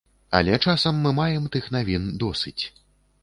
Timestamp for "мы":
1.03-1.11